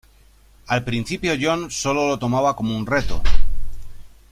[0.65, 3.21] Al principio John solo lo tomaba como un reto.